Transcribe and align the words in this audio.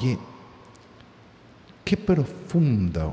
Oye, 0.00 0.18
qué 1.84 1.94
profundo 1.98 3.12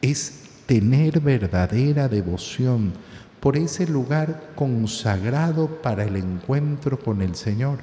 es 0.00 0.44
tener 0.64 1.20
verdadera 1.20 2.08
devoción 2.08 2.94
por 3.38 3.58
ese 3.58 3.86
lugar 3.86 4.52
consagrado 4.54 5.68
para 5.82 6.04
el 6.04 6.16
encuentro 6.16 6.98
con 6.98 7.20
el 7.20 7.34
Señor, 7.34 7.80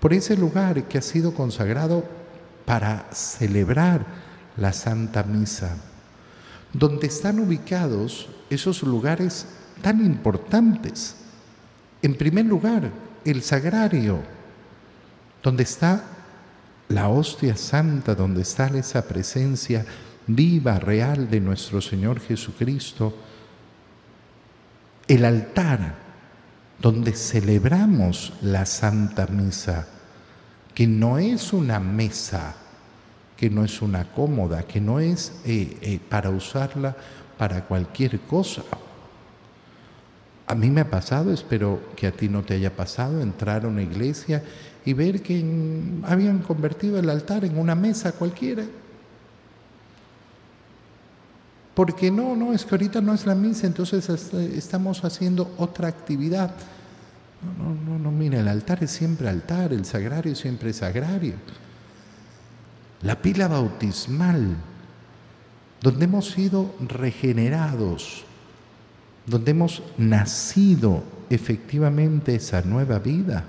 por 0.00 0.12
ese 0.12 0.36
lugar 0.36 0.88
que 0.88 0.98
ha 0.98 1.02
sido 1.02 1.34
consagrado 1.34 2.04
para 2.64 3.06
celebrar 3.12 4.04
la 4.56 4.72
Santa 4.72 5.22
Misa, 5.22 5.76
donde 6.72 7.06
están 7.06 7.38
ubicados 7.38 8.28
esos 8.50 8.82
lugares 8.82 9.46
tan 9.82 10.04
importantes. 10.04 11.14
En 12.02 12.16
primer 12.16 12.46
lugar, 12.46 12.90
el 13.24 13.42
sagrario, 13.42 14.18
donde 15.44 15.62
está 15.62 16.17
la 16.88 17.08
hostia 17.08 17.56
santa, 17.56 18.14
donde 18.14 18.42
está 18.42 18.66
esa 18.68 19.06
presencia 19.06 19.84
viva, 20.26 20.78
real 20.78 21.28
de 21.30 21.40
nuestro 21.40 21.80
Señor 21.80 22.20
Jesucristo, 22.20 23.14
el 25.06 25.24
altar 25.24 25.94
donde 26.80 27.12
celebramos 27.12 28.32
la 28.42 28.66
Santa 28.66 29.26
Misa, 29.26 29.86
que 30.74 30.86
no 30.86 31.18
es 31.18 31.52
una 31.52 31.80
mesa, 31.80 32.54
que 33.36 33.50
no 33.50 33.64
es 33.64 33.82
una 33.82 34.12
cómoda, 34.12 34.62
que 34.62 34.80
no 34.80 35.00
es 35.00 35.32
eh, 35.44 35.76
eh, 35.80 36.00
para 36.08 36.30
usarla 36.30 36.96
para 37.36 37.64
cualquier 37.64 38.20
cosa. 38.20 38.62
A 40.48 40.54
mí 40.54 40.70
me 40.70 40.80
ha 40.80 40.90
pasado, 40.90 41.30
espero 41.30 41.80
que 41.94 42.06
a 42.06 42.12
ti 42.12 42.28
no 42.30 42.42
te 42.42 42.54
haya 42.54 42.74
pasado, 42.74 43.20
entrar 43.20 43.66
a 43.66 43.68
una 43.68 43.82
iglesia 43.82 44.42
y 44.84 44.94
ver 44.94 45.20
que 45.20 45.44
habían 46.04 46.38
convertido 46.38 46.98
el 46.98 47.10
altar 47.10 47.44
en 47.44 47.58
una 47.58 47.74
mesa 47.74 48.12
cualquiera. 48.12 48.64
Porque 51.74 52.10
no, 52.10 52.34
no, 52.34 52.54
es 52.54 52.64
que 52.64 52.74
ahorita 52.74 53.02
no 53.02 53.12
es 53.12 53.26
la 53.26 53.34
misa, 53.34 53.66
entonces 53.66 54.08
estamos 54.34 55.04
haciendo 55.04 55.54
otra 55.58 55.88
actividad. 55.88 56.50
No, 57.58 57.74
no, 57.74 57.98
no, 57.98 58.10
mira, 58.10 58.40
el 58.40 58.48
altar 58.48 58.82
es 58.82 58.90
siempre 58.90 59.28
altar, 59.28 59.74
el 59.74 59.84
sagrario 59.84 60.34
siempre 60.34 60.72
sagrario. 60.72 61.34
La 63.02 63.20
pila 63.20 63.46
bautismal, 63.46 64.56
donde 65.82 66.06
hemos 66.06 66.30
sido 66.30 66.74
regenerados, 66.80 68.24
donde 69.28 69.50
hemos 69.50 69.82
nacido 69.96 71.02
efectivamente 71.30 72.34
esa 72.34 72.62
nueva 72.62 72.98
vida. 72.98 73.44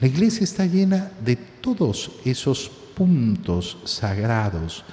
La 0.00 0.08
iglesia 0.08 0.44
está 0.44 0.66
llena 0.66 1.10
de 1.24 1.36
todos 1.36 2.10
esos 2.24 2.70
puntos 2.94 3.78
sagrados 3.84 4.84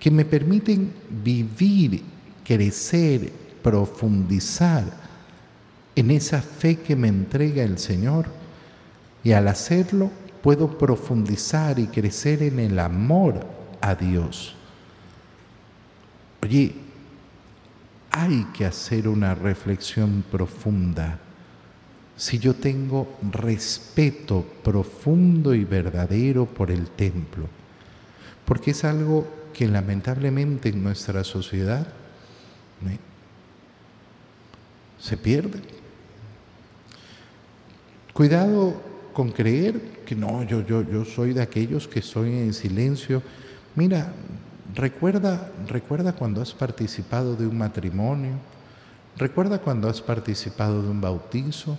que 0.00 0.10
me 0.10 0.24
permiten 0.24 0.92
vivir, 1.22 2.02
crecer, 2.44 3.32
profundizar 3.62 4.84
en 5.94 6.10
esa 6.10 6.40
fe 6.40 6.76
que 6.76 6.96
me 6.96 7.08
entrega 7.08 7.62
el 7.62 7.78
Señor. 7.78 8.26
Y 9.24 9.32
al 9.32 9.48
hacerlo 9.48 10.10
puedo 10.42 10.78
profundizar 10.78 11.78
y 11.78 11.88
crecer 11.88 12.42
en 12.42 12.60
el 12.60 12.78
amor 12.78 13.44
a 13.80 13.94
Dios. 13.94 14.54
Oye, 16.42 16.74
hay 18.20 18.48
que 18.52 18.64
hacer 18.64 19.06
una 19.06 19.32
reflexión 19.34 20.24
profunda. 20.28 21.20
Si 22.16 22.40
yo 22.40 22.52
tengo 22.54 23.16
respeto 23.30 24.44
profundo 24.64 25.54
y 25.54 25.64
verdadero 25.64 26.44
por 26.44 26.72
el 26.72 26.88
templo, 26.88 27.46
porque 28.44 28.72
es 28.72 28.82
algo 28.82 29.24
que 29.52 29.68
lamentablemente 29.68 30.70
en 30.70 30.82
nuestra 30.82 31.22
sociedad 31.22 31.86
se 34.98 35.16
pierde. 35.16 35.60
Cuidado 38.12 38.82
con 39.12 39.30
creer 39.30 39.80
que 40.04 40.16
no, 40.16 40.42
yo, 40.42 40.66
yo, 40.66 40.82
yo 40.82 41.04
soy 41.04 41.34
de 41.34 41.42
aquellos 41.42 41.86
que 41.86 42.00
estoy 42.00 42.30
en 42.30 42.52
silencio. 42.52 43.22
Mira, 43.76 44.12
Recuerda, 44.78 45.50
recuerda 45.66 46.12
cuando 46.12 46.40
has 46.40 46.52
participado 46.52 47.34
de 47.34 47.48
un 47.48 47.58
matrimonio, 47.58 48.34
recuerda 49.16 49.58
cuando 49.58 49.88
has 49.88 50.00
participado 50.00 50.80
de 50.84 50.88
un 50.88 51.00
bautizo, 51.00 51.76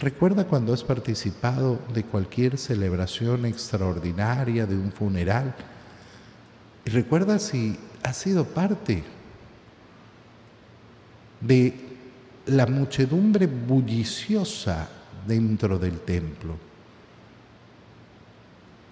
recuerda 0.00 0.44
cuando 0.44 0.74
has 0.74 0.82
participado 0.82 1.78
de 1.94 2.02
cualquier 2.02 2.58
celebración 2.58 3.46
extraordinaria, 3.46 4.66
de 4.66 4.74
un 4.74 4.90
funeral, 4.90 5.54
y 6.84 6.90
recuerda 6.90 7.38
si 7.38 7.78
has 8.02 8.16
sido 8.16 8.44
parte 8.44 9.04
de 11.40 11.74
la 12.46 12.66
muchedumbre 12.66 13.46
bulliciosa 13.46 14.88
dentro 15.28 15.78
del 15.78 16.00
templo 16.00 16.56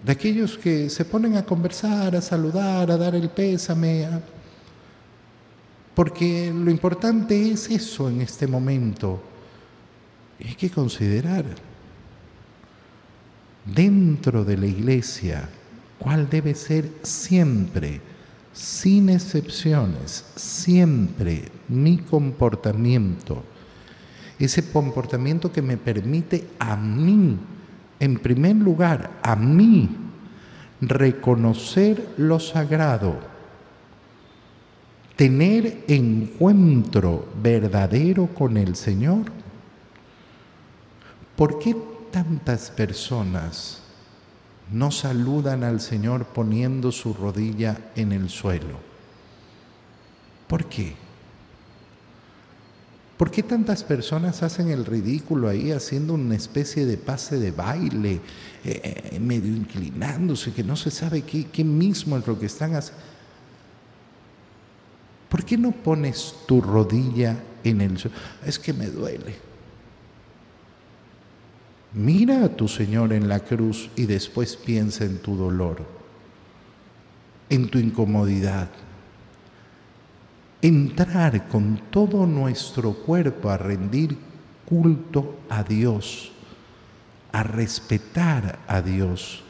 de 0.05 0.11
aquellos 0.11 0.55
que 0.55 0.87
se 0.87 1.03
ponen 1.03 1.35
a 1.35 1.43
conversar, 1.43 2.15
a 2.15 2.21
saludar, 2.21 2.91
a 2.91 2.97
dar 2.97 3.15
el 3.15 3.29
pésame, 3.29 4.07
porque 5.95 6.53
lo 6.53 6.69
importante 6.69 7.51
es 7.51 7.71
eso 7.71 8.07
en 8.07 8.21
este 8.21 8.45
momento. 8.45 9.19
hay 10.45 10.53
que 10.53 10.69
considerar 10.69 11.45
dentro 13.65 14.45
de 14.45 14.57
la 14.57 14.67
iglesia 14.67 15.49
cuál 15.97 16.29
debe 16.29 16.53
ser 16.53 16.87
siempre, 17.01 17.99
sin 18.53 19.09
excepciones, 19.09 20.23
siempre 20.35 21.45
mi 21.67 21.97
comportamiento. 21.97 23.43
Ese 24.37 24.69
comportamiento 24.69 25.51
que 25.51 25.63
me 25.63 25.77
permite 25.77 26.47
a 26.59 26.75
mí 26.75 27.39
en 27.99 28.19
primer 28.19 28.55
lugar, 28.55 29.11
a 29.23 29.35
mí 29.35 29.89
reconocer 30.81 32.13
lo 32.17 32.39
sagrado, 32.39 33.19
tener 35.15 35.85
encuentro 35.87 37.27
verdadero 37.41 38.27
con 38.27 38.57
el 38.57 38.75
Señor. 38.75 39.25
¿Por 41.35 41.59
qué 41.59 41.75
tantas 42.11 42.69
personas 42.69 43.81
no 44.71 44.91
saludan 44.91 45.63
al 45.63 45.79
Señor 45.79 46.25
poniendo 46.25 46.91
su 46.91 47.13
rodilla 47.13 47.91
en 47.95 48.11
el 48.11 48.29
suelo? 48.29 48.79
¿Por 50.47 50.65
qué? 50.65 51.04
¿Por 53.17 53.31
qué 53.31 53.43
tantas 53.43 53.83
personas 53.83 54.43
hacen 54.43 54.69
el 54.69 54.85
ridículo 54.85 55.47
ahí 55.47 55.71
haciendo 55.71 56.13
una 56.13 56.35
especie 56.35 56.85
de 56.85 56.97
pase 56.97 57.39
de 57.39 57.51
baile, 57.51 58.19
eh, 58.65 59.17
medio 59.21 59.55
inclinándose, 59.55 60.51
que 60.51 60.63
no 60.63 60.75
se 60.75 60.91
sabe 60.91 61.21
qué, 61.21 61.63
mismo 61.63 62.17
es 62.17 62.27
lo 62.27 62.37
que 62.37 62.47
están 62.47 62.75
haciendo? 62.75 63.03
¿Por 65.29 65.45
qué 65.45 65.57
no 65.57 65.71
pones 65.71 66.35
tu 66.45 66.61
rodilla 66.61 67.41
en 67.63 67.79
el 67.79 67.97
suelo? 67.97 68.17
Es 68.45 68.59
que 68.59 68.73
me 68.73 68.87
duele. 68.87 69.35
Mira 71.93 72.43
a 72.43 72.49
tu 72.49 72.67
Señor 72.67 73.13
en 73.13 73.29
la 73.29 73.39
cruz 73.39 73.89
y 73.95 74.05
después 74.05 74.57
piensa 74.57 75.05
en 75.05 75.19
tu 75.19 75.37
dolor, 75.37 75.81
en 77.49 77.69
tu 77.69 77.79
incomodidad 77.79 78.67
entrar 80.61 81.47
con 81.47 81.81
todo 81.89 82.25
nuestro 82.25 82.93
cuerpo 82.93 83.49
a 83.49 83.57
rendir 83.57 84.17
culto 84.65 85.39
a 85.49 85.63
Dios, 85.63 86.31
a 87.31 87.43
respetar 87.43 88.59
a 88.67 88.81
Dios, 88.81 89.43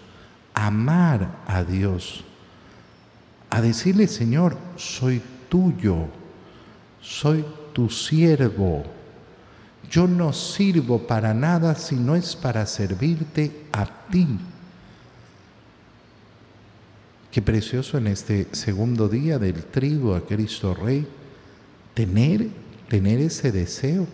a 0.54 0.68
amar 0.68 1.44
a 1.48 1.64
Dios, 1.64 2.24
a 3.50 3.62
decirle, 3.62 4.08
Señor, 4.08 4.58
soy 4.76 5.22
tuyo, 5.50 6.08
soy 7.02 7.46
tu 7.74 7.90
siervo, 7.90 8.84
yo 9.90 10.08
no 10.08 10.34
sirvo 10.34 11.08
para 11.08 11.34
nada 11.34 11.76
si 11.76 11.96
no 11.96 12.16
es 12.16 12.36
para 12.36 12.66
servirte 12.66 13.68
a 13.72 13.86
ti. 13.86 14.28
Qué 17.36 17.42
precioso 17.42 17.98
en 17.98 18.08
este 18.08 18.48
segundo 18.54 19.10
día 19.10 19.38
del 19.38 19.66
trigo 19.66 20.16
a 20.16 20.26
Cristo 20.26 20.74
Rey, 20.74 21.06
tener, 21.94 22.48
tener 22.88 23.20
ese 23.20 23.52
deseo 23.52 24.08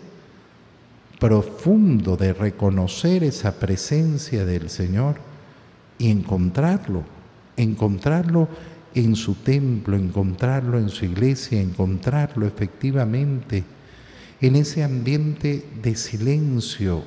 profundo 1.20 2.16
de 2.16 2.32
reconocer 2.32 3.22
esa 3.22 3.60
presencia 3.60 4.44
del 4.44 4.68
Señor 4.68 5.18
y 5.98 6.10
encontrarlo, 6.10 7.04
encontrarlo 7.56 8.48
en 8.92 9.14
su 9.14 9.36
templo, 9.36 9.96
encontrarlo 9.96 10.80
en 10.80 10.88
su 10.88 11.04
iglesia, 11.04 11.60
encontrarlo 11.60 12.44
efectivamente 12.44 13.62
en 14.40 14.56
ese 14.56 14.82
ambiente 14.82 15.64
de 15.80 15.94
silencio 15.94 17.04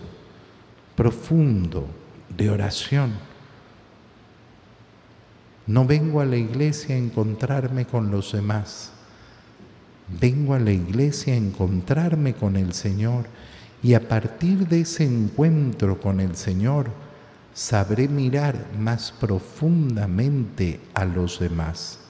profundo, 0.95 1.89
de 2.37 2.49
oración 2.49 3.34
No 5.67 5.85
vengo 5.85 6.21
a 6.21 6.25
la 6.25 6.37
iglesia 6.37 6.95
a 6.95 6.99
encontrarme 6.99 7.85
con 7.85 8.11
los 8.11 8.33
demás. 8.33 8.91
Vengo 10.21 10.53
a 10.53 10.59
la 10.59 10.71
iglesia 10.71 11.33
a 11.33 11.37
encontrarme 11.37 12.35
con 12.35 12.55
el 12.55 12.73
Señor 12.73 13.25
y 13.81 13.95
a 13.95 14.07
partir 14.07 14.67
de 14.67 14.81
ese 14.81 15.05
encuentro 15.05 15.99
con 15.99 16.19
el 16.19 16.35
Señor 16.35 16.89
sabré 17.53 18.07
mirar 18.07 18.55
más 18.77 19.11
profundamente 19.11 20.79
a 20.93 21.05
los 21.05 21.39
demás. 21.39 22.04